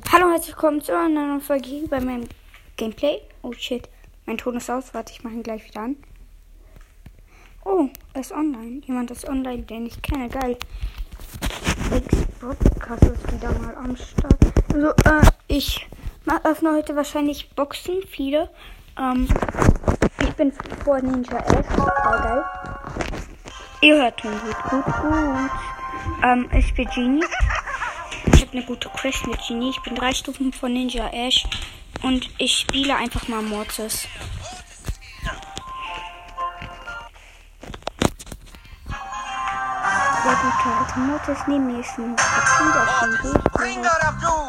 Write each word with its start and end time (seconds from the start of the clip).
10. 0.00 0.12
Hallo 0.12 0.26
und 0.26 0.32
herzlich 0.32 0.56
willkommen 0.56 0.80
zu 0.80 0.96
einer 0.96 1.26
neuen 1.26 1.40
Folge 1.40 1.86
bei 1.88 2.00
meinem 2.00 2.26
Gameplay. 2.76 3.20
Oh 3.42 3.52
shit, 3.52 3.88
mein 4.26 4.38
Ton 4.38 4.56
ist 4.56 4.70
aus. 4.70 4.92
Warte, 4.92 5.12
ich 5.12 5.22
mache 5.22 5.34
ihn 5.34 5.42
gleich 5.42 5.64
wieder 5.64 5.82
an. 5.82 5.96
Oh, 7.64 7.88
er 8.12 8.20
ist 8.20 8.32
online. 8.32 8.80
Jemand 8.84 9.10
ist 9.10 9.28
online, 9.28 9.62
den 9.62 9.86
ich 9.86 10.00
kenne. 10.02 10.28
Geil. 10.28 10.56
X-Podcast 11.94 13.02
ist 13.02 13.32
wieder 13.32 13.52
mal 13.60 13.74
am 13.76 13.96
Start. 13.96 14.38
Also, 14.72 14.88
äh, 14.88 15.30
ich 15.46 15.86
öffne 16.42 16.72
heute 16.72 16.96
wahrscheinlich 16.96 17.50
Boxen, 17.50 18.02
viele. 18.08 18.50
Ähm, 18.98 19.28
ich 20.20 20.32
bin 20.34 20.52
vor 20.84 21.00
Ninja 21.00 21.38
Ash. 21.38 21.66
Voll 21.66 22.20
geil. 22.22 22.44
Ihr 23.80 23.96
hört 23.96 24.24
ihn 24.24 24.30
gut, 24.30 24.70
gut, 24.70 24.84
gut. 24.84 25.50
Ähm, 26.24 26.48
ich 26.52 26.74
bin 26.74 26.88
Genie. 26.88 27.24
Ich 28.54 28.58
eine 28.58 28.66
gute 28.66 28.88
Quest 28.88 29.26
mit 29.26 29.40
Genie. 29.48 29.70
Ich 29.70 29.82
bin 29.82 29.96
drei 29.96 30.14
Stufen 30.14 30.52
von 30.52 30.72
Ninja 30.72 31.08
Ash. 31.08 31.44
Und 32.02 32.30
ich 32.38 32.56
spiele 32.58 32.94
einfach 32.94 33.26
mal 33.26 33.42
Mortis. 33.42 34.06
Der 40.22 40.34
gute 40.36 40.68
alte 40.78 41.00
Mortis 41.00 41.38
neben 41.48 41.66
mir 41.66 41.80
ist 41.80 41.98
ein 41.98 42.14
Papier, 42.14 42.72
der 42.72 42.84
ist 42.84 42.98
schon 43.00 43.32
durch. 43.32 43.44
Bringer 43.54 43.98
of 44.08 44.14
Doom! 44.22 44.48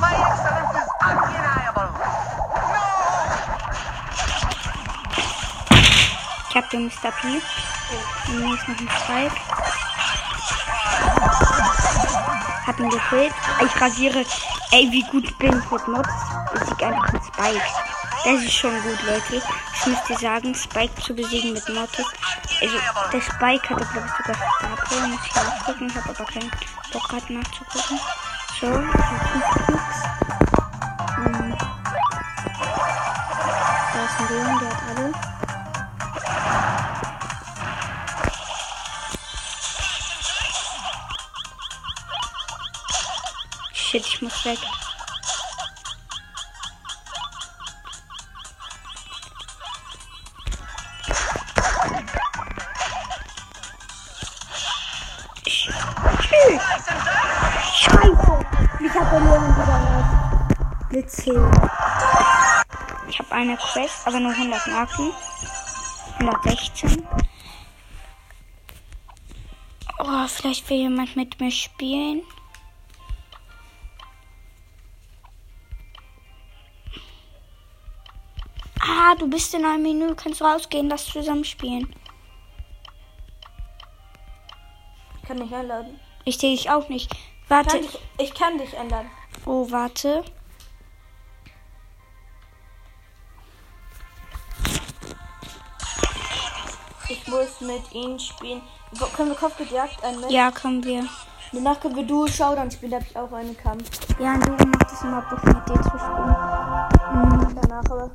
My 0.00 0.14
excellence 0.14 0.76
is 0.78 0.88
undeniable! 1.02 1.90
Ich 6.48 6.54
habe 6.56 6.68
den 6.70 6.86
Mr. 6.86 7.10
P. 7.10 7.42
Und 8.28 8.40
mir 8.40 8.54
ist 8.54 8.68
noch 8.68 8.78
ein 8.78 8.88
Spike. 8.88 9.63
Hab 12.66 12.80
ihn 12.80 12.88
gekillt. 12.88 13.34
Ich 13.64 13.80
rasiere. 13.80 14.24
Ey, 14.72 14.90
wie 14.90 15.04
gut 15.10 15.38
bin 15.38 15.56
ich 15.58 15.70
mit 15.70 15.88
Mods? 15.88 16.08
Ich 16.54 16.60
sieg 16.68 16.82
einfach 16.82 17.12
mit 17.12 17.22
Spike. 17.24 17.62
Das 18.24 18.42
ist 18.42 18.52
schon 18.52 18.72
gut, 18.82 18.98
Leute. 19.06 19.42
Ich 19.74 19.86
müsste 19.86 20.14
sagen, 20.18 20.54
Spike 20.54 21.00
zu 21.02 21.14
besiegen 21.14 21.52
mit 21.52 21.68
Mods. 21.68 21.98
Also, 22.60 22.78
der 23.12 23.20
Spike 23.20 23.68
hatte, 23.68 23.84
glaube 23.92 24.06
ich, 24.06 24.12
sogar 24.16 24.36
Star. 24.56 24.76
Muss 25.08 25.20
ich 25.26 25.34
nachgucken. 25.34 25.86
Ich 25.88 25.96
habe 25.96 26.10
aber 26.10 26.24
keinen 26.24 26.50
Bock 26.92 27.08
gerade 27.08 27.32
nachzugucken. 27.32 28.00
So. 28.60 28.66
Hm. 28.66 28.90
Da 33.92 34.04
ist 34.04 34.20
ein 34.20 34.28
Leon, 34.30 34.58
der 34.60 34.70
hat 34.70 34.82
alle. 34.96 35.33
Ich 44.14 44.22
muss 44.22 44.44
weg. 44.44 44.58
Ich 63.08 63.18
habe 63.18 63.32
eine 63.32 63.56
Quest, 63.56 64.06
aber 64.06 64.20
nur 64.20 64.32
100 64.32 64.66
Marken. 64.68 65.12
116. 66.20 67.06
Oh, 69.98 70.26
vielleicht 70.28 70.68
will 70.70 70.78
jemand 70.78 71.16
mit 71.16 71.40
mir 71.40 71.50
spielen. 71.50 72.22
Ah, 79.14 79.16
du 79.16 79.28
bist 79.28 79.54
in 79.54 79.64
einem 79.64 79.82
Menü. 79.82 80.14
Kannst 80.16 80.42
rausgehen, 80.42 80.88
das 80.88 81.06
zusammen 81.06 81.44
spielen. 81.44 81.94
Ich 85.20 85.28
kann 85.28 85.38
dich 85.38 85.54
einladen. 85.54 86.00
Ich 86.24 86.38
sehe 86.38 86.50
dich 86.50 86.68
auch 86.70 86.88
nicht. 86.88 87.14
Warte. 87.48 87.78
Kann 87.78 87.84
ich, 87.84 87.98
ich 88.18 88.34
kann 88.34 88.58
dich 88.58 88.76
einladen. 88.76 89.10
Oh, 89.46 89.70
warte. 89.70 90.24
Ich 97.08 97.28
muss 97.28 97.60
mit 97.60 97.92
ihnen 97.92 98.18
spielen. 98.18 98.62
Können 99.14 99.28
wir 99.30 99.36
Kopfgejagt 99.36 100.02
ein 100.02 100.20
Match? 100.20 100.32
Ja, 100.32 100.50
können 100.50 100.82
wir. 100.82 101.06
Danach 101.52 101.78
können 101.78 101.94
wir 101.94 102.04
Duo 102.04 102.26
Showdown 102.26 102.70
spielen. 102.70 102.90
Da 102.90 102.96
habe 102.96 103.06
ich 103.08 103.16
auch 103.16 103.32
einen 103.32 103.56
Kampf. 103.56 103.90
Ja, 104.18 104.34
und 104.34 104.46
du 104.46 104.66
macht 104.66 104.90
es 104.90 105.02
immer 105.02 105.22
Bock 105.22 105.44
mit 105.44 105.68
dir 105.68 105.82
zu 105.82 105.90
spielen. 105.90 106.34
Mhm. 107.12 107.60
Danach 107.60 107.84
aber. 107.90 108.10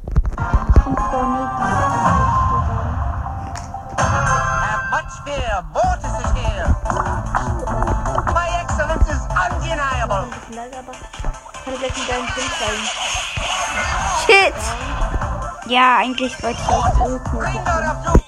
Shit! 14.25 14.53
Ja, 15.67 15.97
eigentlich 15.97 16.41
wollte 16.41 16.59
ich 16.61 16.69
auch 16.69 16.89
Doom! 16.95 17.19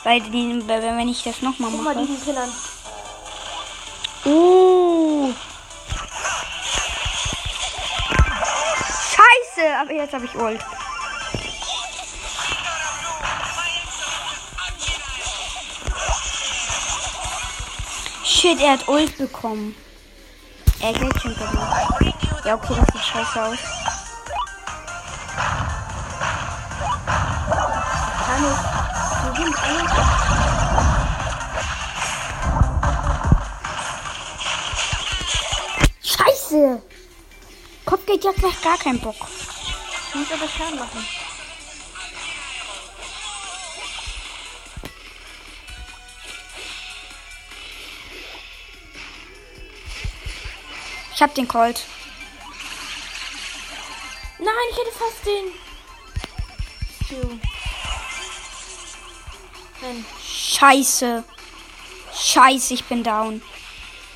Weil 0.04 0.22
die, 0.22 0.64
weil 0.68 0.82
wenn 0.82 1.10
ich 1.10 1.24
das 1.24 1.42
nochmal 1.42 1.72
Guck 1.72 1.84
mal 1.84 1.94
mache. 1.96 2.06
diesen 2.06 2.24
Kill 2.24 2.38
an. 2.38 2.50
Uh. 4.26 5.34
Scheiße, 9.10 9.68
aber 9.80 9.94
jetzt 9.94 10.14
habe 10.14 10.26
ich 10.26 10.36
Ult. 10.36 10.60
Shit, 18.42 18.60
er 18.60 18.72
hat 18.72 18.88
Ult 18.88 19.16
bekommen. 19.20 19.76
Er 20.82 20.94
geht 20.94 21.22
schon 21.22 21.36
the 21.36 22.12
Ja, 22.44 22.56
okay, 22.56 22.74
das 22.76 22.88
sieht 22.92 23.04
scheiße 23.04 23.44
aus. 23.44 23.60
Kann 28.26 28.44
ich. 28.44 28.58
Wir 29.24 29.46
sind 29.46 29.56
alle. 29.64 29.84
Scheiße! 36.02 36.82
Kopfgeldjagd 37.86 38.42
macht 38.42 38.64
gar 38.64 38.78
keinen 38.80 39.02
Bock. 39.02 39.18
Ich 40.10 40.16
muss 40.16 40.32
aber 40.32 40.50
Schaden 40.50 40.80
machen. 40.80 41.06
Ich 51.22 51.24
hab 51.24 51.36
den 51.36 51.48
Colt. 51.48 51.86
Nein, 54.40 54.56
ich 54.72 54.78
hätte 54.78 54.92
fast 54.92 55.24
den. 55.24 55.54
Nein. 59.82 60.06
Scheiße. 60.26 61.24
Scheiße, 62.12 62.74
ich 62.74 62.86
bin 62.86 63.04
down. 63.04 63.44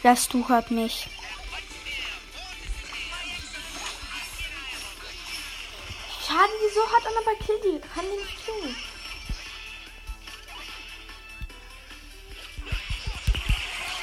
Das 0.01 0.27
du 0.27 0.49
hat 0.49 0.71
mich. 0.71 1.07
Schaden, 6.25 6.55
wieso 6.63 6.91
hat 6.91 7.03
er 7.03 7.19
aber 7.21 7.35
Kill 7.45 7.61
die? 7.63 7.81
Kann 7.87 8.05
den 8.05 8.19
nicht 8.19 8.45
tun. 8.47 8.75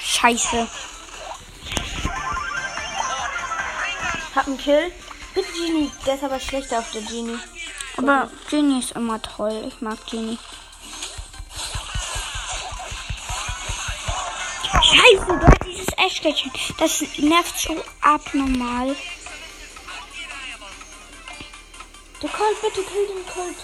Scheiße. 0.04 0.68
Hab 4.34 4.46
einen 4.46 4.58
Kill. 4.58 4.90
Bitte 5.34 5.52
Genie. 5.52 5.90
Der 6.06 6.14
ist 6.14 6.24
aber 6.24 6.40
schlechter 6.40 6.78
auf 6.78 6.90
der 6.92 7.02
Genie. 7.02 7.38
Aber 7.96 8.30
Genie 8.50 8.78
ist 8.80 8.92
immer 8.92 9.20
toll. 9.20 9.64
Ich 9.68 9.80
mag 9.80 9.98
Genie. 10.06 10.38
Scheiße, 14.82 15.40
hast 15.40 15.64
dieses 15.64 15.86
Ashkätzchen. 15.98 16.50
Das 16.78 17.02
nervt 17.18 17.58
so 17.58 17.82
abnormal. 18.00 18.96
Der 22.22 22.30
Colt, 22.30 22.62
bitte 22.62 22.82
kill 22.82 23.06
den 23.06 23.26
Colt. 23.26 23.56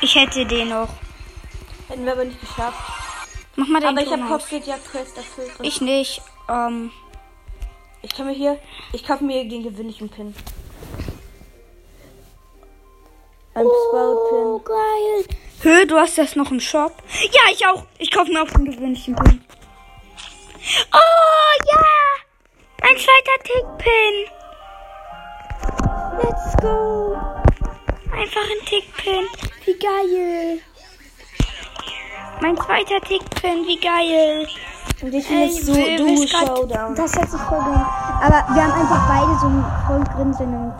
Ich 0.00 0.14
hätte 0.14 0.46
den 0.46 0.68
noch. 0.68 0.88
Hätten 1.88 2.04
wir 2.04 2.12
aber 2.12 2.24
nicht 2.24 2.40
geschafft. 2.40 2.95
Mach 3.56 3.68
mal 3.68 3.80
den 3.80 3.88
Aber 3.88 4.00
ich 4.02 4.08
Ton 4.08 4.22
habe 4.22 4.34
aus. 4.34 4.40
Kopfgeldjagd-Quest 4.42 5.16
erfüllt. 5.16 5.52
Ich 5.62 5.80
nicht. 5.80 6.22
Ähm, 6.48 6.92
ich 8.02 8.14
kann 8.14 8.26
mir 8.26 8.32
hier. 8.32 8.58
Ich 8.92 9.04
kaufe 9.04 9.24
mir 9.24 9.48
den 9.48 9.62
gewöhnlichen 9.62 10.08
Pin. 10.08 10.34
Ein 13.54 13.66
oh, 13.66 13.72
Sprout-Pin. 13.88 14.64
geil. 14.64 15.36
Hö, 15.62 15.86
du 15.86 15.96
hast 15.96 16.18
das 16.18 16.36
noch 16.36 16.50
im 16.50 16.60
Shop? 16.60 16.92
Ja, 17.32 17.50
ich 17.50 17.66
auch. 17.66 17.84
Ich 17.98 18.10
kaufe 18.10 18.30
mir 18.30 18.42
auch 18.42 18.50
den 18.50 18.66
gewöhnlichen 18.66 19.16
Pin. 19.16 19.42
Oh, 20.92 21.70
ja! 21.72 21.84
Ein 22.82 22.96
zweiter 22.98 23.42
Tickpin. 23.42 24.14
Let's 26.22 26.56
go. 26.60 27.16
Einfach 28.12 28.42
ein 28.42 28.66
Tickpin. 28.66 29.26
Wie 29.64 29.78
geil. 29.78 30.60
Mein 32.40 32.56
zweiter 32.56 33.00
Tickpin, 33.06 33.66
wie 33.66 33.80
geil. 33.80 34.46
Und 35.02 35.12
ich 35.14 35.26
finde 35.26 35.46
es 35.46 35.66
so 35.66 35.74
will- 35.74 35.96
du 35.96 36.04
will 36.06 36.28
grad- 36.28 36.46
Showdown. 36.46 36.94
Das 36.94 37.14
hört 37.14 37.30
sich 37.30 37.40
voll 37.40 37.58
geil. 37.58 37.86
Aber 38.22 38.54
wir 38.54 38.62
haben 38.62 38.72
einfach 38.72 39.08
beide 39.08 39.38
so 39.40 39.46
ein 39.48 39.64
voll 39.86 40.04
Grinsen 40.14 40.52
im 40.52 40.72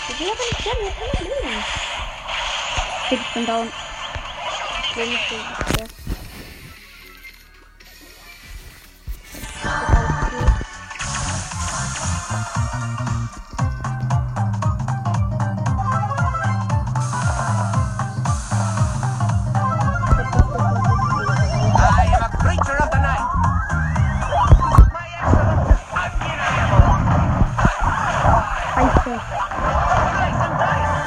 Ich 0.09 0.21
will 0.21 0.27
aber 0.29 0.45
nicht 0.51 0.61
sterben, 0.61 0.81
wir 0.85 0.93
können 0.93 1.55
nicht 1.55 1.90
leben. 3.11 3.23
Ich 3.23 3.35
bin 3.35 3.47
down. 3.47 3.69
Ich 4.91 4.97
will 4.97 5.09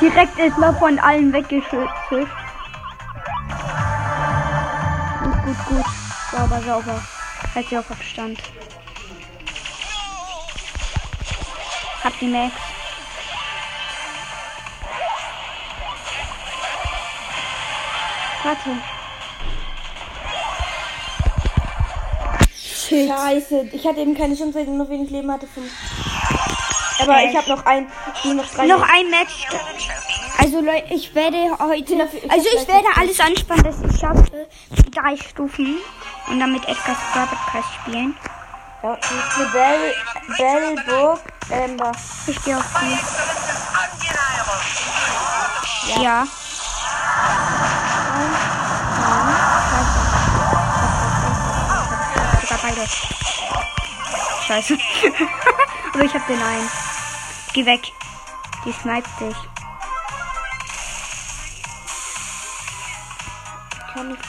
Direkt 0.03 0.38
ist 0.38 0.57
mal 0.57 0.75
von 0.75 1.00
allen 1.00 1.31
weggeschützt. 1.31 1.88
Gut, 2.09 2.27
gut, 5.45 5.65
gut. 5.69 5.85
Sauber, 6.29 6.61
sauber. 6.61 7.01
Halt 7.55 7.69
sie 7.69 7.77
auf 7.77 7.89
Abstand. 7.89 8.38
Hab 12.03 12.19
die 12.19 12.27
Max. 12.27 12.53
Warte. 18.44 18.69
Scheiße, 23.07 23.69
ich 23.71 23.88
hatte 23.88 24.01
eben 24.01 24.17
keine 24.17 24.35
Chance, 24.35 24.55
weil 24.55 24.63
ich 24.63 24.69
noch 24.69 24.89
wenig 24.89 25.09
Leben 25.11 25.31
hatte. 25.31 25.47
Fünf. 25.47 25.71
Aber 27.03 27.23
ich 27.23 27.35
habe 27.35 27.50
noch 27.50 27.65
ein, 27.65 27.91
ich 28.23 28.33
noch 28.33 28.45
drei. 28.45 28.65
Noch 28.65 28.81
ein 28.81 29.09
Match. 29.09 29.47
Also 30.38 30.59
Leute, 30.59 30.94
ich 30.94 31.13
werde 31.15 31.38
heute, 31.59 32.09
also 32.30 32.47
ich 32.56 32.68
werde 32.68 32.88
alles 32.95 33.19
anspannen, 33.19 33.63
dass 33.63 33.81
ich 33.81 34.00
schaffe, 34.00 34.47
drei 34.91 35.15
Stufen 35.18 35.77
und 36.30 36.39
dann 36.39 36.51
mit 36.51 36.63
Edgar's 36.68 36.97
Podcast 37.13 37.74
spielen. 37.81 38.15
Ja, 38.83 38.97
das 38.97 39.12
ist 39.12 39.38
eine 39.38 39.45
Bell, 39.47 39.94
Bell, 40.38 40.75
Burg, 40.85 41.21
Amber. 41.50 41.91
Ich 42.27 42.44
gehe 42.44 42.57
auf 42.57 42.65
die. 42.81 43.00
Undeniable. 45.85 46.03
Ja. 46.03 46.27
Sogar 52.41 52.59
beide. 52.62 52.88
Scheiße. 54.47 54.77
Aber 55.94 56.03
ich 56.03 56.13
hab 56.13 56.27
den 56.27 56.41
einen. 56.41 56.69
Geh 57.53 57.65
weg. 57.65 57.91
Die 58.65 58.71
sniped 58.74 59.09
dich. 59.19 59.52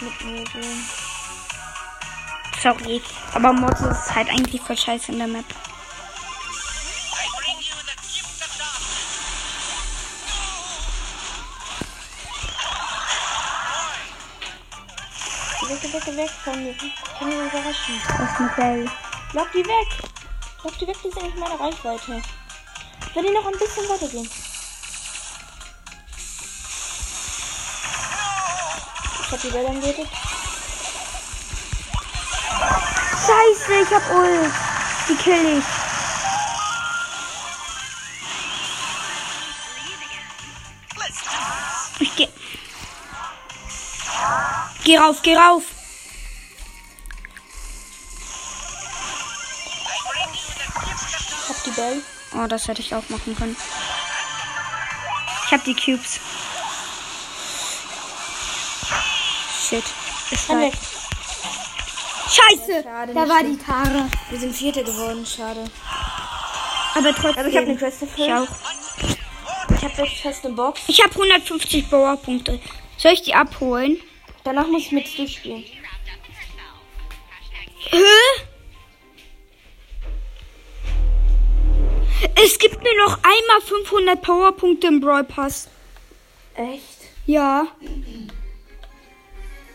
Mit 0.00 0.24
mir 0.24 0.44
gehen. 0.44 0.88
Sorry. 2.62 3.02
Aber 3.34 3.52
Mortis 3.52 3.82
ist 3.82 4.14
halt 4.14 4.28
eigentlich 4.28 4.60
voll 4.60 4.76
scheiße 4.76 5.12
in 5.12 5.18
der 5.18 5.28
Map. 5.28 5.44
Weg, 15.68 16.02
geh 16.04 16.16
weg, 16.16 16.30
von 16.44 16.62
mir. 16.62 16.70
Ich 16.70 17.18
kann 17.18 17.28
mich 17.28 17.36
überraschen. 17.36 18.00
Das 18.06 18.30
ist 18.30 18.40
eine 18.40 18.52
Bell. 18.56 18.90
Lock 19.32 19.52
die 19.52 19.64
weg. 19.64 19.86
Lock 20.62 20.78
die 20.78 20.86
weg, 20.86 20.96
die 21.04 21.10
sind 21.10 21.22
nicht 21.22 21.36
meine 21.36 21.58
Reichweite. 21.58 22.22
Wenn 23.14 23.24
die 23.24 23.32
noch 23.32 23.46
ein 23.46 23.58
bisschen 23.58 23.88
weitergehen. 23.88 24.28
Hab 29.34 29.42
die 29.42 29.48
Bälle 29.48 29.68
angebetet. 29.68 30.08
Scheiße, 33.10 33.72
ich 33.82 33.90
hab 33.90 34.10
Ult. 34.12 34.52
Die 35.08 35.16
kill 35.16 35.58
ich. 35.58 35.64
Ich 41.98 42.14
geh. 42.14 42.28
Geh 44.84 44.98
rauf, 44.98 45.20
geh 45.22 45.36
rauf. 45.36 45.64
Ich 51.42 51.48
hab 51.48 51.64
die 51.64 51.70
Bälle. 51.70 52.02
Oh, 52.36 52.46
das 52.46 52.68
hätte 52.68 52.82
ich 52.82 52.94
auch 52.94 53.08
machen 53.08 53.34
können. 53.36 53.56
Ich 55.46 55.52
hab 55.52 55.64
die 55.64 55.74
Cubes. 55.74 56.20
Shit. 59.82 60.72
Scheiße! 62.30 62.82
Schade, 62.82 63.14
da 63.14 63.28
war 63.28 63.40
schlimm. 63.40 63.58
die 63.58 63.64
Tare. 63.64 64.10
Wir 64.30 64.38
sind 64.38 64.54
Vierte 64.54 64.84
geworden, 64.84 65.24
schade. 65.26 65.64
Aber 66.94 67.14
trotzdem. 67.14 67.38
Aber 67.38 67.48
ich 67.48 67.56
hab 67.56 67.64
eine 67.64 67.76
Quest 67.76 68.02
dafür. 68.02 68.24
Ich 68.24 68.32
auch. 68.32 68.48
Ich 69.76 69.84
hab 69.84 69.98
jetzt 69.98 70.20
fest 70.20 70.44
eine 70.44 70.54
Box. 70.54 70.80
Ich 70.86 71.02
habe 71.02 71.12
150 71.12 71.90
Powerpunkte. 71.90 72.60
Soll 72.96 73.12
ich 73.12 73.22
die 73.22 73.34
abholen? 73.34 74.00
Danach 74.44 74.66
muss 74.66 74.82
ich 74.82 74.92
mit 74.92 75.18
durchspielen. 75.18 75.64
Hä? 77.90 78.04
Es 82.36 82.58
gibt 82.58 82.82
nur 82.82 82.96
noch 83.06 83.18
einmal 83.22 83.60
500 83.64 84.22
Powerpunkte 84.22 84.86
im 84.86 85.00
Brawl 85.00 85.24
Pass. 85.24 85.68
Echt? 86.54 86.82
Ja. 87.26 87.66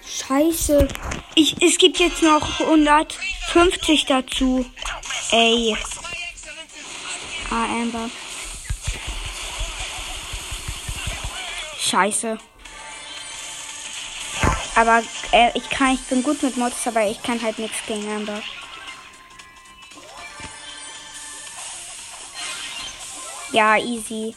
Scheiße. 0.09 0.87
Ich, 1.35 1.61
es 1.61 1.77
gibt 1.77 1.99
jetzt 1.99 2.23
noch 2.23 2.59
150 2.59 4.05
dazu. 4.05 4.65
Ey. 5.31 5.77
Ah, 7.51 7.65
Amber. 7.65 8.09
Scheiße. 11.79 12.37
Aber 14.75 15.03
äh, 15.31 15.51
ich 15.55 15.69
kann, 15.69 15.93
ich 15.93 16.01
bin 16.01 16.23
gut 16.23 16.41
mit 16.41 16.57
Mods, 16.57 16.87
aber 16.87 17.05
ich 17.05 17.21
kann 17.21 17.41
halt 17.41 17.59
nichts 17.59 17.77
gegen 17.85 18.09
Amber. 18.09 18.41
Ja, 23.51 23.77
easy. 23.77 24.35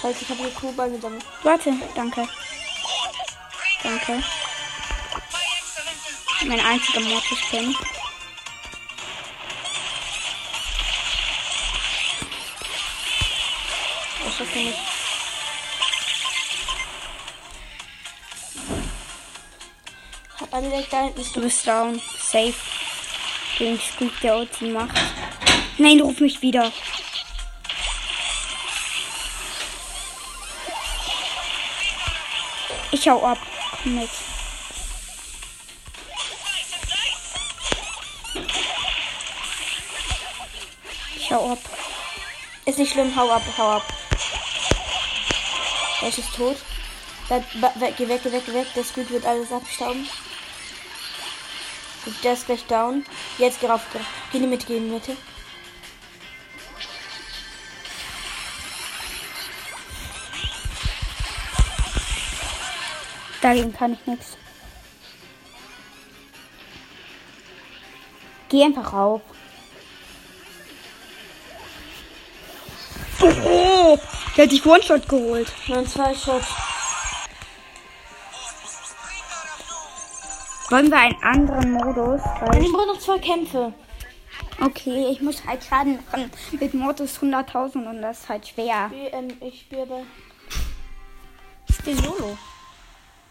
Scheiße, 0.00 0.18
ich 0.22 0.28
habe 0.28 0.40
hier 0.40 0.50
Kuhball 0.50 0.90
gesammelt. 0.90 1.24
Warte, 1.42 1.72
danke. 1.94 2.28
Danke. 3.82 4.22
Mein 6.46 6.60
einziger 6.60 7.00
Mortis-Pin. 7.00 7.74
Ich 14.26 14.36
schaff 14.36 14.54
nicht. 14.54 14.78
Hab 20.38 20.54
alle 20.54 20.70
weg, 20.70 20.86
da 20.90 21.04
hinten 21.04 21.20
ist 21.20 21.34
Du 21.34 21.40
bist 21.40 21.66
down. 21.66 22.00
Safe. 22.18 22.54
Den 23.58 23.80
Squeak 23.80 24.20
der 24.20 24.36
Ulti 24.36 24.66
macht. 24.66 24.98
Nein, 25.78 26.00
ruf 26.00 26.20
mich 26.20 26.42
wieder. 26.42 26.70
Ich 32.90 33.08
hau 33.08 33.24
ab. 33.24 33.38
Komm 33.82 33.94
mit. 33.94 34.10
Ist 42.74 42.80
nicht 42.80 42.92
schlimm, 42.94 43.14
hau 43.14 43.30
ab, 43.30 43.42
hau 43.56 43.70
ab. 43.70 43.84
Ash 46.02 46.18
ist 46.18 46.34
tot. 46.34 46.56
Ba- 47.28 47.72
weg, 47.76 47.94
geh 47.96 48.08
weg, 48.08 48.20
geh 48.24 48.32
weg, 48.32 48.42
geh 48.44 48.52
weg. 48.52 48.66
Der 48.74 48.82
Squid 48.82 49.10
wird 49.10 49.24
alles 49.24 49.52
abstauben. 49.52 50.08
Gut, 52.04 52.14
Der 52.24 52.32
ist 52.32 52.46
gleich 52.46 52.66
down. 52.66 53.06
Jetzt 53.38 53.60
geh 53.60 53.68
rauf. 53.68 53.80
Geh, 53.92 53.98
rauf. 53.98 54.06
geh 54.32 54.38
in 54.38 54.50
die 54.50 54.58
geh 54.66 54.76
in 54.78 54.86
die 54.86 54.90
Mitte. 54.90 55.16
Dagegen 63.40 63.72
kann 63.72 63.92
ich 63.92 64.04
nichts. 64.04 64.36
Geh 68.48 68.64
einfach 68.64 68.92
rauf. 68.92 69.22
Der 74.36 74.44
hat 74.44 74.50
sich 74.50 74.64
One-Shot 74.64 75.08
geholt. 75.08 75.52
Nur 75.68 75.86
zwei 75.86 76.14
Shots. 76.14 76.46
Wollen 80.70 80.90
wir 80.90 80.98
einen 80.98 81.22
anderen 81.22 81.72
Modus? 81.72 82.22
Weil 82.40 82.62
ich 82.62 82.72
brauche 82.72 82.86
noch 82.86 82.98
zwei 82.98 83.18
Kämpfe. 83.18 83.74
okay, 84.60 85.08
ich 85.10 85.20
muss 85.20 85.44
halt 85.46 85.62
Schaden 85.62 85.98
machen 86.10 86.30
mit 86.58 86.72
Modus 86.72 87.18
100.000 87.18 87.86
und 87.86 88.00
das 88.00 88.20
ist 88.20 88.28
halt 88.28 88.48
schwer. 88.48 88.90
Ich, 88.90 89.12
ähm, 89.12 89.36
ich 89.40 89.60
spiele 89.60 89.82
aber. 89.82 90.02
Ich 91.68 91.76
spiele 91.76 91.96
Solo. 91.96 92.38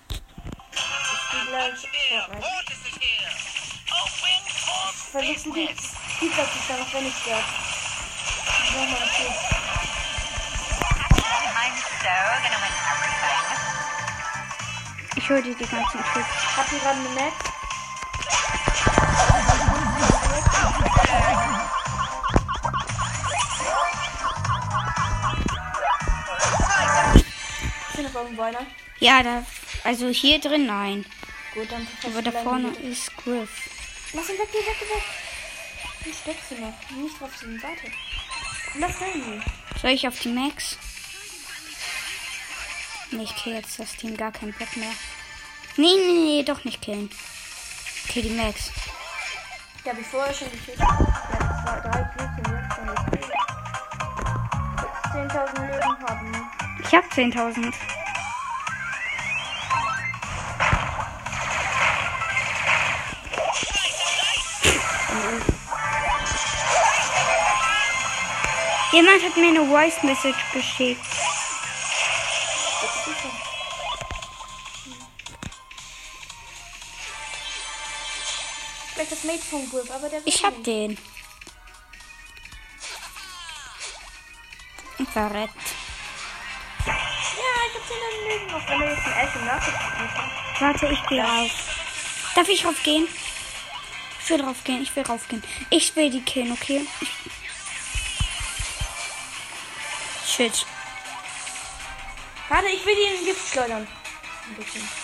Ich 0.10 0.18
spiele 0.18 1.46
gleich. 1.50 1.74
Fortnite. 2.14 2.32
Mortis 2.32 2.84
for 5.12 5.22
Versuchen 5.22 5.54
die 5.54 5.68
Pizza 6.20 6.44
zu 6.52 6.60
stellen, 6.64 6.82
auch 6.82 6.94
wenn 6.94 7.08
ich 7.08 7.14
sterbe. 7.16 7.44
Nochmal, 8.74 9.10
okay. 9.10 9.53
Ich 15.16 15.30
höre 15.30 15.42
dir 15.42 15.56
die 15.56 15.66
ganzen 15.66 16.04
Tricks. 16.04 16.58
Habt 16.58 16.72
ihr 16.74 16.80
gerade 16.80 17.00
eine 17.00 17.10
Max? 17.10 17.34
Ist 27.88 27.96
hier 27.96 28.04
noch 28.04 28.16
irgendwo 28.16 28.42
einer? 28.42 28.66
Ja, 29.00 29.24
da, 29.24 29.46
also 29.86 30.10
hier 30.10 30.42
drin 30.42 30.66
nein. 30.66 31.06
Gut, 31.54 31.72
dann 31.72 31.88
Aber 32.06 32.22
da 32.22 32.32
vorne 32.32 32.70
ist 32.80 33.16
Griff. 33.16 33.70
Lass 34.12 34.30
ihn 34.30 34.40
weg, 34.40 34.50
geh 34.52 34.58
weg, 34.58 34.76
geh 34.78 34.90
weg. 34.94 35.04
Du 36.04 36.14
steckst 36.14 36.52
ihn 36.52 36.62
noch. 36.62 37.02
Nicht 37.02 37.22
drauf 37.22 37.32
zu 37.38 37.46
Warte. 37.62 37.92
Lass 38.76 39.00
rein. 39.00 39.42
Soll 39.82 39.92
ich 39.92 40.06
auf 40.06 40.20
die 40.20 40.34
Max? 40.34 40.78
Nee, 43.16 43.24
ich 43.24 43.36
kill 43.36 43.54
jetzt 43.54 43.78
das 43.78 43.96
Team 43.96 44.18
gar 44.18 44.32
keinen 44.32 44.54
Bock 44.54 44.76
mehr. 44.76 44.90
Nee, 45.78 45.94
nee, 45.96 46.24
nee, 46.24 46.44
doch 46.44 46.64
nicht 46.64 46.82
killen. 46.82 47.12
Okay, 48.08 48.24
die 48.24 48.30
Max. 48.32 48.72
Die 49.86 49.90
habe 49.90 50.02
ich 50.02 50.08
vorher 50.08 50.34
schon 50.34 50.50
gekillt. 50.50 50.80
Ja, 50.80 51.64
zwei, 51.64 51.80
drei 51.80 52.00
und 52.02 52.48
jetzt 52.50 52.76
schon 52.76 52.88
gekillt. 53.12 53.34
Jetzt 54.82 55.36
10.000 55.36 55.72
Leben 55.72 56.10
haben. 56.10 56.52
Ich 56.80 56.96
hab 56.96 57.06
10.000. 57.12 57.74
Jemand 68.92 69.24
hat 69.24 69.38
mir 69.38 69.48
eine 69.48 69.66
Voice 69.68 70.04
Message 70.04 70.52
geschickt. 70.52 71.23
Mate 79.24 79.44
von 79.50 79.70
Griff, 79.70 79.90
aber 79.92 80.10
der 80.10 80.22
Ich 80.26 80.44
hab 80.44 80.54
nicht. 80.56 80.68
den. 80.68 80.98
Und 85.00 85.10
verreckt. 85.10 85.56
Ja, 86.86 86.94
ich 87.68 87.76
hab 87.76 87.84
10.000 87.90 88.28
Leben 88.28 88.48
noch. 88.52 88.70
Wenn 88.70 88.80
du 88.80 88.86
jetzt 88.86 89.06
ein 89.08 89.46
Nachricht 89.46 89.78
hast. 89.78 90.62
Warte, 90.62 90.88
ich 90.88 91.08
gehe 91.08 91.24
rauf. 91.24 91.52
Darf 92.36 92.48
ich 92.50 92.66
raufgehen? 92.66 93.08
Ich 94.24 94.30
will 94.30 94.42
raufgehen, 94.42 94.84
ich 94.84 94.96
will 94.96 95.04
raufgehen. 95.04 95.44
Ich 95.70 95.96
will 95.96 96.10
die 96.10 96.22
killen, 96.22 96.52
okay? 96.54 96.86
Shit. 100.26 100.66
Warte, 102.50 102.68
ich 102.68 102.86
will 102.86 102.96
die 102.96 103.02
in 103.04 103.16
den 103.18 103.26
Gift 103.26 103.52
schleudern. 103.52 103.88
Ein 104.48 104.56
bisschen. 104.56 105.03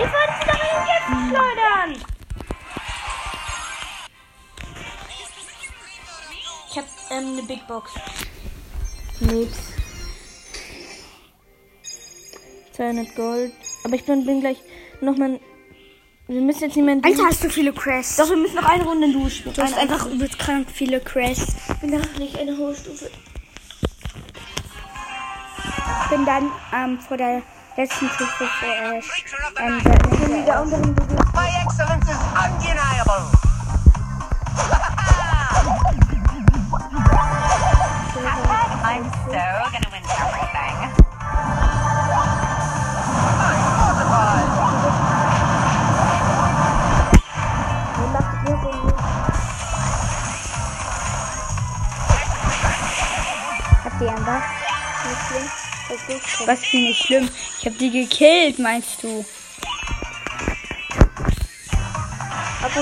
Ich 0.00 0.06
wollte 0.06 0.32
sie 0.40 0.46
doch 0.46 0.62
in 0.64 0.80
Gift 0.86 1.08
schleudern! 1.28 1.90
Ich 6.70 6.78
hab 6.78 6.84
ähm, 7.10 7.32
eine 7.32 7.42
Big 7.42 7.66
Box. 7.66 7.92
Nix. 9.20 9.52
200 12.72 13.14
Gold. 13.14 13.52
Aber 13.84 13.94
ich 13.94 14.04
bin, 14.04 14.24
bin 14.24 14.40
gleich 14.40 14.56
nochmal. 15.02 15.38
Wir 16.28 16.40
müssen 16.40 16.62
jetzt 16.62 16.76
in 16.78 16.88
Alter, 16.88 17.26
hast 17.26 17.44
du 17.44 17.50
viele 17.50 17.72
Crashs. 17.72 18.16
Doch, 18.16 18.30
wir 18.30 18.36
müssen 18.36 18.54
noch 18.54 18.68
eine 18.68 18.84
Runde 18.84 19.12
duschen. 19.12 19.52
du 19.52 19.62
hast 19.62 19.76
einfach 19.76 20.06
übelst 20.06 20.38
krank 20.38 20.68
viele 20.72 21.00
Crashs. 21.00 21.56
Ich 21.68 21.80
bin 21.80 21.90
noch 21.90 22.18
nicht 22.18 22.38
eine 22.38 22.56
hohe 22.56 22.74
Stufe. 22.74 23.10
Ich 26.04 26.10
bin 26.10 26.24
dann 26.24 26.50
ähm, 26.72 26.98
vor 27.00 27.18
der 27.18 27.42
letzten 27.80 28.10
Stufe 28.10 28.44
für 28.44 28.66
Ash. 28.66 29.08
Creature 29.08 29.46
of 29.46 29.54
the 29.56 29.62
Ähm, 29.62 29.78
night. 29.78 29.84
der 29.84 30.12
Ich 30.12 30.20
bin 30.20 30.42
wieder 30.42 30.60
unteren 30.60 30.94
Bewegung. 30.94 31.32
My 31.32 31.48
excellence 31.64 32.08
is 32.10 32.18
undeniable. 32.36 33.24
I'm 38.82 39.04
so 39.04 39.44
gonna 39.72 39.88
win 39.92 40.04
everything. 40.04 40.76
Ihr 54.00 54.18
macht 54.20 54.59
Was 56.46 56.64
für 56.64 56.76
nicht 56.76 57.04
schlimm. 57.04 57.28
Ich 57.58 57.66
hab 57.66 57.76
die 57.78 57.90
gekillt, 57.90 58.58
meinst 58.58 59.02
du? 59.02 59.24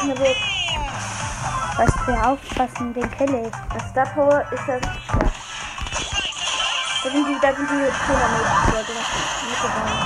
Nur 0.05 0.19
weg. 0.21 0.37
Was 1.77 1.93
für 2.05 2.27
aufpassen, 2.27 2.95
den 2.95 3.11
kill 3.17 3.35
ich. 3.35 3.53
Das 3.75 3.91
Star 3.91 4.07
Power 4.15 4.45
ist 4.53 4.69
ja 4.69 4.75
richtig 4.75 5.05
stark. 5.05 5.33
Da 7.03 7.11
sind 7.11 7.29
die, 7.29 7.39
da 7.41 7.55
sind 7.55 7.69
die 7.69 7.91
Zehner-Mädchen, 8.07 8.73
Leute. 8.73 8.93
Das 8.95 9.09
mitgegangen. 9.49 9.99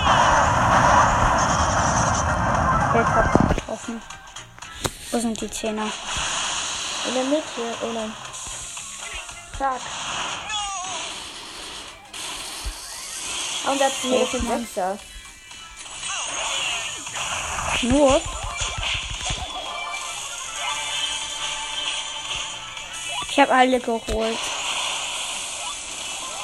Der 2.94 3.02
hat 3.14 3.56
getroffen. 3.56 4.02
Wo 5.10 5.18
sind 5.18 5.40
die 5.40 5.50
Zehner? 5.50 5.92
In 7.08 7.14
der 7.14 7.24
Mitte, 7.24 7.62
oh 7.82 7.92
nein. 7.92 8.12
Zack. 9.58 9.80
Und 13.66 13.80
da 13.80 13.86
ist 13.86 13.96
Hilf 14.02 14.34
ein. 14.34 14.66
Sechser. 14.66 14.98
Nur? 17.82 18.20
Ich 23.30 23.40
habe 23.40 23.52
alle 23.54 23.80
geholt. 23.80 24.38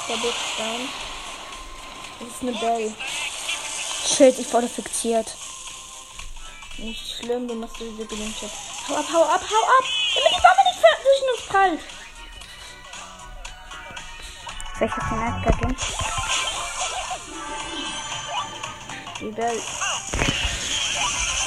Der 0.07 0.15
Big 0.15 0.33
Down. 0.57 0.89
Das 2.19 2.27
ist 2.29 2.41
eine 2.41 2.51
Bell. 2.53 2.93
Shit, 4.07 4.39
ich 4.39 4.51
wurde 4.51 4.67
fixiert. 4.67 5.27
Nicht 6.77 7.17
schlimm, 7.17 7.47
du 7.47 7.55
machst 7.55 7.75
diese 7.79 8.05
Gewinnschrift. 8.05 8.53
Hau 8.87 8.95
ab, 8.95 9.05
hau 9.13 9.23
ab, 9.23 9.41
hau 9.41 9.63
ab! 9.65 9.83
Damit 10.15 10.31
die 10.31 10.41
Bombe 10.41 10.63
nicht 10.65 10.81
durch 11.03 11.21
uns 11.31 11.45
prallt. 11.47 11.81
Soll 14.79 14.87
ich 14.87 15.98
den 19.19 19.33
Bell. 19.33 19.59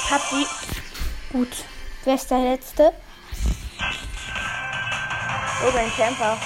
Hab 0.09 0.21
die. 0.29 0.47
Gut. 1.31 1.49
Wer 2.03 2.15
ist 2.15 2.29
der 2.29 2.39
Letzte? 2.39 2.93
Oh, 5.65 5.77
ein 5.77 5.91
Camper. 5.95 6.37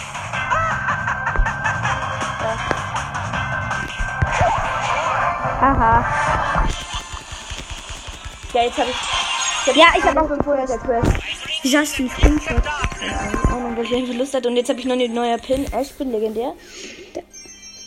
Haha. 5.59 6.05
Ja, 8.53 8.63
jetzt 8.63 8.77
hab 8.77 8.87
ich. 8.87 9.75
Ja, 9.75 9.87
ich 9.97 10.03
hab 10.03 10.17
auch 10.17 10.27
500 10.27 10.69
der 10.69 10.77
Quest. 10.77 11.11
Wieso 11.63 11.77
hast 11.79 11.97
du 11.99 12.07
Screenshot? 12.07 12.61
Oh, 13.45 13.55
Ahnung, 13.55 13.75
weil 13.75 13.83
ich 13.85 13.91
irgendwie 13.91 14.13
Lust 14.13 14.33
hatte. 14.33 14.47
Und 14.47 14.55
jetzt 14.55 14.69
habe 14.69 14.79
ich 14.79 14.85
noch 14.85 14.93
eine 14.93 15.09
neue 15.09 15.37
Pin. 15.39 15.65
Ash, 15.73 15.91
bin 15.93 16.11
legendär. 16.11 16.53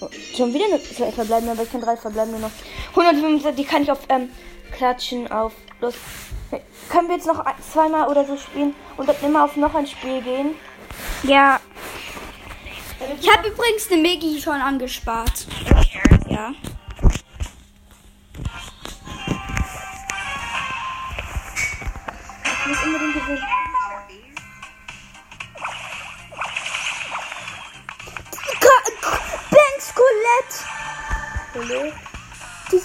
Oh, 0.01 0.09
schon 0.37 0.53
wieder 0.53 0.65
eine 0.65 0.79
verbleibende, 1.13 1.53
aber 1.53 1.63
ich 1.63 1.71
kann 1.71 1.81
drei 1.81 1.97
verbleibende 1.97 2.41
noch. 2.41 2.51
125, 2.91 3.55
die 3.55 3.65
kann 3.65 3.83
ich 3.83 3.91
auf 3.91 4.01
ähm, 4.09 4.31
Klatschen 4.73 5.31
auf. 5.31 5.53
Los. 5.81 5.95
Können 6.89 7.09
wir 7.09 7.17
jetzt 7.17 7.27
noch 7.27 7.45
zweimal 7.73 8.09
oder 8.09 8.25
so 8.25 8.37
spielen 8.37 8.75
und 8.97 9.09
dann 9.09 9.17
immer 9.23 9.45
auf 9.45 9.57
noch 9.57 9.75
ein 9.75 9.87
Spiel 9.87 10.21
gehen? 10.23 10.55
Ja. 11.23 11.61
Ich 13.21 13.31
habe 13.31 13.49
übrigens 13.49 13.91
eine 13.91 14.03
Megi 14.03 14.41
schon 14.41 14.61
angespart. 14.61 15.47
Ja. 16.29 16.53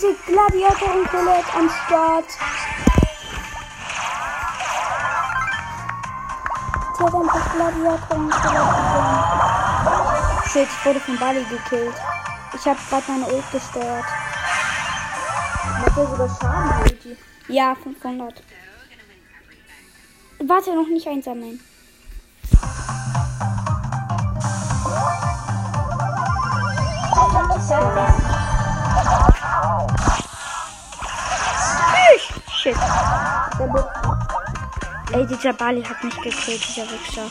Diese 0.06 0.18
Gladiatorin 0.32 1.06
Colette 1.08 1.54
am 1.58 1.70
Start. 1.70 2.26
Sie 6.98 7.04
hat 7.04 7.14
einfach 7.16 7.56
Gladiatorin 7.56 8.30
Colette 8.30 8.68
gewonnen. 8.68 9.24
Shit, 10.52 10.68
ich 10.68 10.86
wurde 10.86 11.00
von 11.00 11.18
Bali 11.18 11.44
gekillt. 11.46 11.96
Ich 12.54 12.66
habe 12.66 12.80
gerade 12.90 13.04
meine 13.08 13.26
Ult 13.34 13.52
gesteuert. 13.52 14.06
Macht 15.80 15.98
ja 15.98 16.06
sogar 16.06 16.30
Schaden, 16.40 16.82
Ulti. 16.84 17.18
Ja, 17.48 17.76
500. 17.76 18.44
Warte, 20.40 20.76
noch 20.76 20.88
nicht 20.88 21.08
einsammeln. 21.08 21.60
Shit. 32.66 32.76
Ey, 35.14 35.28
dieser 35.28 35.54
Bali 35.54 35.84
hat 35.84 36.04
mich 36.04 36.16
gekillt, 36.16 36.68
dieser 36.68 36.90
Wichser. 36.90 37.30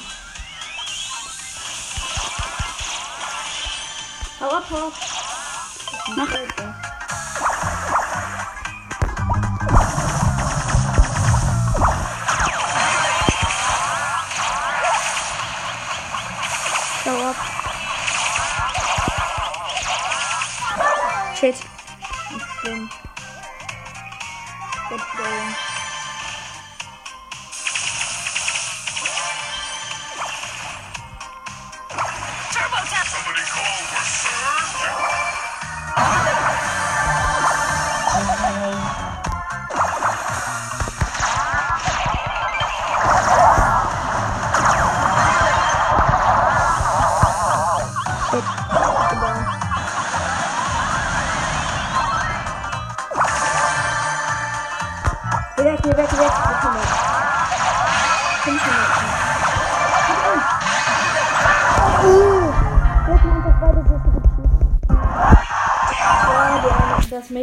Hau 4.41 4.49
ab, 4.49 4.65
hau 4.71 4.87
ab. 4.87 4.93
Mach. 6.15 6.29
Schau 17.03 17.31
ab. 17.31 17.37
Shit. 21.41 21.74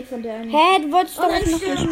Mate 0.02 0.08
von 0.08 0.24
der 0.24 0.36
einen. 0.36 0.50
Hä, 0.50 0.82
du 0.82 0.92
wolltest 0.92 1.18
doch 1.18 1.28
nein, 1.28 1.44
noch 1.44 1.60
gespielt. 1.60 1.90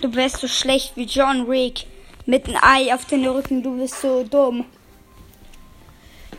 Du 0.00 0.14
wärst 0.14 0.36
so 0.38 0.48
schlecht 0.48 0.96
wie 0.96 1.04
John 1.04 1.48
Wick. 1.48 1.86
Mit 2.26 2.46
einem 2.46 2.58
Ei 2.62 2.94
auf 2.94 3.04
den 3.06 3.26
Rücken, 3.26 3.62
du 3.62 3.76
bist 3.76 4.00
so 4.00 4.24
dumm. 4.24 4.64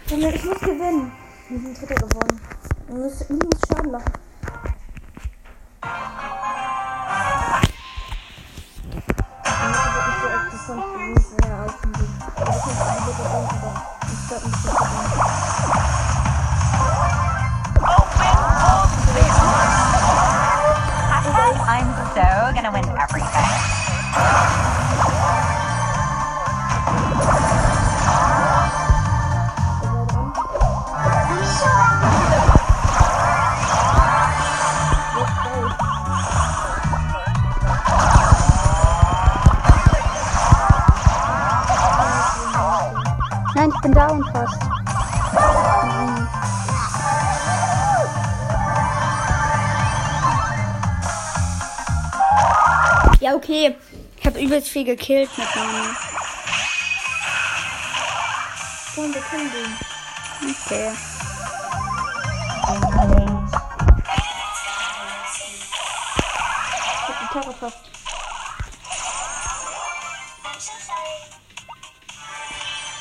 Ich 0.07 0.13
muss 0.13 0.59
gewinnen. 0.59 1.11
Wir 1.49 1.59
sind 1.59 1.81
Dritter 1.81 1.95
geworden. 1.95 2.41
Ich 2.88 3.29
muss 3.29 3.61
Schaden 3.67 3.91
machen. 3.91 4.13
Gonna 22.65 22.88
win 22.88 22.97
everything. 22.97 23.14
Übelst 54.45 54.69
viel 54.69 54.86
gekillt 54.86 55.36
mit 55.38 55.55
meinem. 55.55 55.97
Komm, 58.93 59.13
wir 59.13 59.21
können 59.21 59.51
den. 59.51 60.51
Okay. 60.51 60.91
Ich 67.01 67.08
hab 67.08 67.19
die 67.19 67.34
Tara 67.34 67.53
fast. 67.60 67.77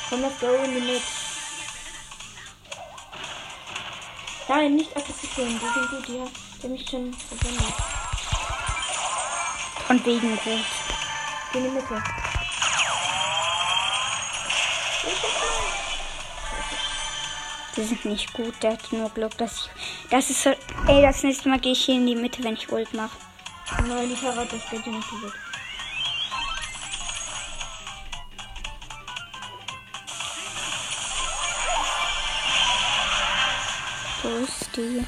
Komm, 0.09 0.21
let's 0.21 0.39
go 0.39 0.47
in 0.47 0.73
die 0.73 0.81
Mix. 0.81 1.03
Nein, 4.47 4.75
nicht 4.75 4.97
akzeptieren. 4.97 5.59
Die 5.59 5.79
sind 5.79 5.89
gut, 5.89 6.07
haben 6.07 6.31
die 6.63 6.63
haben 6.63 6.71
mich 6.71 6.89
schon 6.89 7.13
verwendet. 7.13 7.73
Von 9.87 10.05
wegen 10.05 10.35
gut. 10.37 10.84
Geh 11.55 11.61
in 11.61 11.67
die 11.67 11.69
Mitte. 11.69 12.03
Die 17.77 17.83
sind 17.83 18.03
nicht 18.03 18.33
gut, 18.33 18.53
der 18.61 18.73
hat 18.73 18.91
nur 18.91 19.09
Glück, 19.11 19.37
dass 19.37 19.59
ich. 19.59 20.09
Das 20.09 20.29
ist 20.29 20.43
so. 20.43 20.49
Ey, 20.87 21.01
das 21.01 21.23
nächste 21.23 21.47
Mal 21.47 21.59
gehe 21.59 21.71
ich 21.71 21.85
hier 21.85 21.95
in 21.95 22.07
die 22.07 22.15
Mitte, 22.15 22.43
wenn 22.43 22.55
ich 22.55 22.69
Ult 22.69 22.93
mache. 22.93 23.17
Nein, 23.87 24.09
die 24.09 24.15
Tara 24.15 24.41
hat 24.41 24.51
das 24.51 24.69
Geld 24.69 24.85
nicht 24.85 25.09
gewählt. 25.09 25.33
Wo 34.23 34.29
ist 34.43 34.75
die? 34.75 35.05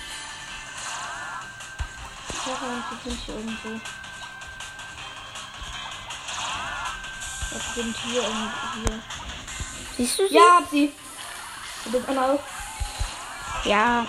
Tara 2.41 2.67
und 2.67 2.83
die 3.03 3.09
sind 3.09 3.19
hier 3.25 3.35
irgendwo. 3.35 3.81
Ja, 7.51 7.57
die 7.59 7.81
sind 7.81 7.95
hier 7.97 8.21
irgendwie. 8.21 8.89
Hier. 8.89 8.99
Siehst 9.97 10.19
du 10.19 10.27
sie? 10.27 10.35
Ja, 10.35 10.59
hab 10.59 10.69
sie. 10.69 10.91
Und 11.85 11.95
das 11.95 12.07
andere 12.07 12.33
auch. 12.33 13.65
Ja. 13.65 14.05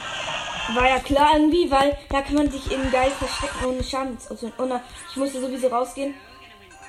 War 0.75 0.87
ja 0.89 0.99
klar 0.99 1.35
irgendwie, 1.35 1.71
weil 1.71 1.97
da 2.11 2.21
kann 2.21 2.35
man 2.35 2.51
sich 2.51 2.71
eben 2.71 2.91
geil 2.91 3.11
verstecken 3.11 3.65
ohne 3.67 3.83
Schaden. 3.83 4.19
Also, 4.29 4.53
ohne, 4.59 4.83
ich 5.11 5.17
musste 5.17 5.41
sowieso 5.41 5.69
rausgehen. 5.69 6.15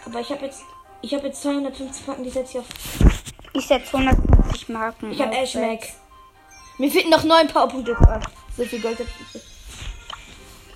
Aber 0.05 0.19
ich 0.19 0.29
habe 0.31 0.45
jetzt, 0.45 0.63
ich 1.01 1.13
habe 1.13 1.27
jetzt 1.27 1.41
250 1.41 2.07
Marken, 2.07 2.23
die 2.23 2.29
setze 2.29 2.57
ich 2.57 2.59
auf. 2.59 2.65
Ich 3.53 3.67
setze 3.67 3.97
150 3.97 4.69
Marken. 4.69 5.11
Ich 5.11 5.21
habe 5.21 5.31
auf 5.31 5.37
Ash 5.37 5.55
Max. 5.55 5.67
Mac. 5.67 5.89
Mir 6.77 6.91
fehlten 6.91 7.09
noch 7.09 7.23
9 7.23 7.47
Powerpunkte. 7.47 7.95
Ah, 8.01 8.19
So 8.57 8.65
viel 8.65 8.81
Gold 8.81 8.99
hab 8.99 9.07
ich. 9.07 9.41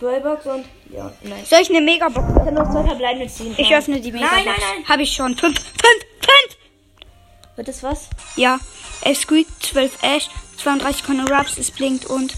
Brawlbox 0.03 0.45
und. 0.45 0.65
Ja, 0.91 1.11
nein. 1.23 1.45
Soll 1.45 1.61
ich 1.61 1.69
eine 1.69 1.81
Megabox? 1.81 2.27
Ich 2.37 2.43
kann 2.45 2.53
noch 2.53 2.69
zwei 2.71 2.83
verbleibende 2.83 3.27
ziehen. 3.27 3.55
Ich 3.57 3.73
öffne 3.73 3.99
die 4.01 4.11
Megabox. 4.11 4.35
Nein, 4.35 4.45
nein, 4.45 4.75
nein. 4.75 4.89
Habe 4.89 5.01
ich 5.03 5.13
schon. 5.13 5.35
Fünf, 5.37 5.57
fünf, 5.59 6.05
fünf. 6.19 6.57
Wird 7.55 7.67
das 7.67 7.83
was? 7.83 8.09
Ja. 8.35 8.59
11 9.03 9.19
Squeak, 9.19 9.47
12 9.59 10.03
Ash, 10.03 10.29
32 10.57 11.03
Conor 11.03 11.29
Ruffs, 11.29 11.57
es 11.57 11.71
blinkt 11.71 12.05
und. 12.05 12.33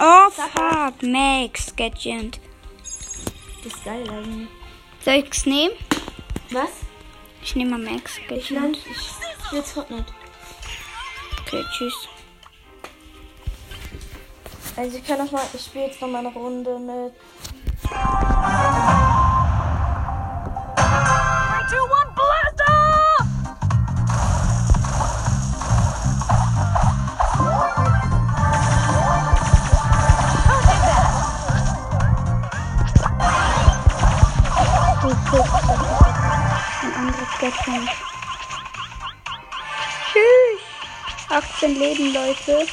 Oh 0.00 0.30
fuck, 0.30 1.02
Max, 1.02 1.74
Gadget. 1.76 2.40
Das 2.82 3.72
ist 3.72 3.84
geil 3.84 4.04
eigentlich. 4.10 4.48
Soll 5.04 5.14
ich's 5.14 5.46
nehmen? 5.46 5.74
Was? 6.50 6.70
Ich 7.42 7.54
nehme 7.54 7.78
mal 7.78 7.92
Max, 7.92 8.16
Ich 8.18 8.28
Gadget. 8.28 8.76
Ich 8.76 8.96
spiele 8.96 9.60
jetzt 9.60 9.72
Fortnite. 9.72 10.06
Okay, 11.46 11.62
tschüss. 11.76 12.08
Also 14.76 14.98
ich 14.98 15.06
kann 15.06 15.18
noch 15.18 15.30
mal. 15.30 15.42
Ich 15.52 15.64
spiele 15.66 15.86
jetzt 15.86 16.00
noch 16.00 16.08
mal 16.08 16.18
eine 16.18 16.32
Runde 16.32 16.78
mit. 16.78 17.12
3, 17.84 17.92
2, 21.68 21.76
1, 21.76 22.14
blast 22.16 22.60
off! 22.66 23.26
Who 30.48 30.56
did 30.66 30.82
that? 30.88 31.08
Ein 36.82 36.92
anderes 36.96 37.32
Gadget. 37.40 37.88
Tschüss. 40.10 40.62
18 41.30 41.78
Leben, 41.78 42.12
Leute. 42.12 42.66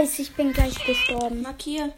Scheiße, 0.00 0.22
ich 0.22 0.34
bin 0.34 0.50
gleich 0.54 0.82
gestorben. 0.86 1.42
Markier. 1.42 1.92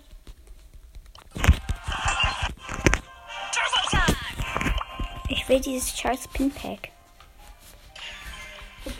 Ich 5.28 5.48
will 5.48 5.60
dieses 5.60 5.96
scheiß 5.96 6.26
Pinpack. 6.32 6.90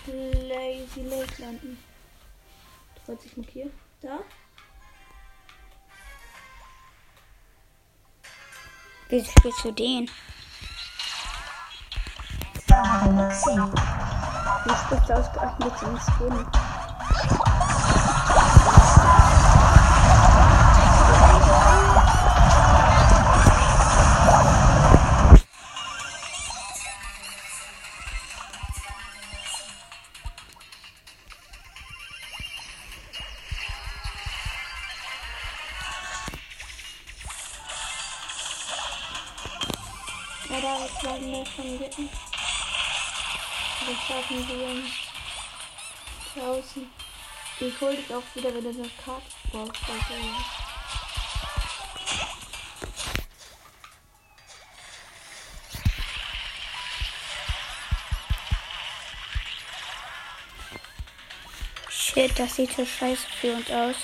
Lazy 0.06 1.00
Lake 1.02 1.42
landen. 1.42 1.82
Du 2.94 3.08
wolltest 3.08 3.26
ich 3.26 3.36
markieren? 3.36 3.72
Da? 4.02 4.20
Wieso 9.08 9.30
spielst 9.32 9.64
du 9.64 9.72
den? 9.72 10.08
Wie 14.64 14.74
spielst 14.86 15.08
du 15.08 15.14
ausgerechnet 15.14 15.72
den 15.82 15.98
Skin? 15.98 16.71
Mitten. 41.98 42.10
Das 43.80 44.06
schaffen 44.06 44.48
wir 44.48 46.42
draußen. 46.42 46.90
Ich 47.60 47.80
hol 47.80 47.96
dich 47.96 48.12
auch 48.14 48.22
wieder, 48.34 48.54
wenn 48.54 48.64
du 48.64 48.70
eine 48.70 48.90
Karte 49.04 49.26
brauchst. 49.50 49.82
Also, 49.82 50.14
ja. 50.14 50.44
Shit, 61.88 62.38
das 62.38 62.56
sieht 62.56 62.72
so 62.74 62.84
scheiße 62.84 63.26
für 63.40 63.54
uns 63.54 63.70
aus. 63.70 63.96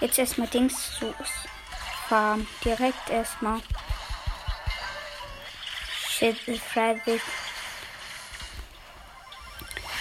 Jetzt 0.00 0.18
erstmal 0.18 0.48
Dings 0.48 0.98
zu 0.98 1.14
fahren. 2.08 2.46
Direkt 2.64 3.10
erstmal. 3.10 3.60
Shit, 6.08 6.48
ist 6.48 6.62
freiwillig. 6.62 7.22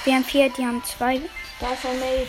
Wir 0.06 0.16
haben 0.16 0.24
vier, 0.24 0.50
die 0.50 0.66
haben 0.66 0.84
zwei. 0.84 1.22
Da 1.60 1.72
ist 1.72 1.86
ein 1.86 2.00
Mate. 2.00 2.28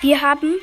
Wir 0.00 0.20
haben. 0.20 0.60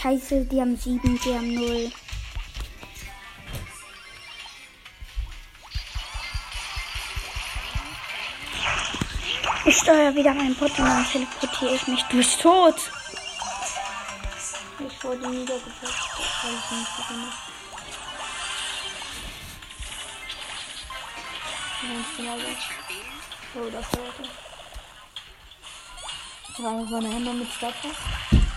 Scheiße, 0.00 0.44
die 0.44 0.60
haben 0.60 0.76
sieben, 0.76 1.18
die 1.20 1.34
haben 1.34 1.54
null. 1.54 1.90
Ich 9.64 9.76
steuere 9.76 10.14
wieder 10.14 10.32
meinen 10.34 10.54
Bot 10.54 10.78
und 10.78 11.12
teleportiere 11.12 11.74
ich 11.74 11.86
mich 11.88 12.02
durchs 12.04 12.38
Tod. 12.38 12.74
Ich 14.78 15.04
wurde 15.04 15.28
niedergepackt. 15.28 15.82
weil 16.42 16.52
ich 16.54 16.70
nicht 16.70 17.08
gemacht 17.08 17.38
Ganz 21.80 22.06
genau 22.16 22.36
das. 22.36 22.58
Oh, 23.54 23.70
das 23.70 23.86
war. 23.92 24.12
Drei 26.56 26.90
meine 26.90 27.14
Hände 27.14 27.32
mit 27.34 27.52
Stopper. 27.52 28.47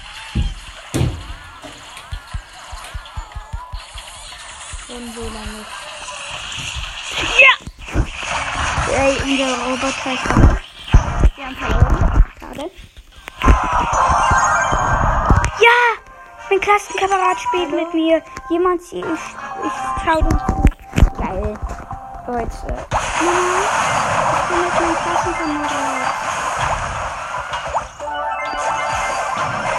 Und 4.94 5.16
so 5.16 5.22
lange. 5.22 5.66
Ey, 8.94 9.16
unser 9.24 9.52
Roboter 9.64 10.12
ist 10.12 10.20
verloren. 10.20 10.60
Wir 11.36 11.46
haben 11.46 11.56
verloren. 11.56 12.24
Schade. 12.38 12.72
Ja! 15.62 15.78
Mein 16.50 16.60
Klassenkamerad 16.60 17.40
spielt 17.40 17.72
mit 17.72 17.94
mir. 17.94 18.22
Jemand, 18.50 18.82
ich, 18.82 18.94
ich 18.94 19.72
schau 20.04 20.20
dem 20.20 20.40
zu. 20.40 20.64
Geil. 21.18 21.58
Leute. 22.28 22.68
Nein, 22.68 23.64
ich 24.34 24.44
bin 24.50 24.60
mit 24.62 24.74
meinem 24.76 24.98
Klassenkamerad. 25.04 25.72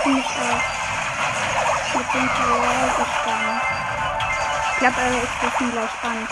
Ich 0.07 0.31
auch. 0.41 0.63
Mit 1.99 2.09
dem 2.15 2.29
Terror 4.83 4.91
gespannt. 4.91 5.23
Ich 5.23 5.41
glaube, 5.41 5.55
ist 5.55 5.71
gleich 5.71 6.03
an. 6.03 6.29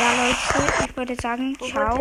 Ja, 0.00 0.12
Leute, 0.12 0.84
ich 0.84 0.96
würde 0.96 1.14
sagen, 1.20 1.56
ciao. 1.58 1.94